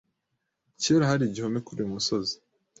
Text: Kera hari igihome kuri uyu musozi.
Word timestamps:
Kera 0.81 1.09
hari 1.11 1.23
igihome 1.25 1.59
kuri 1.65 1.79
uyu 1.81 1.93
musozi. 1.95 2.35